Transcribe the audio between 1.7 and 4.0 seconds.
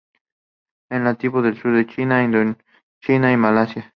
de China, Indochina y Malasia.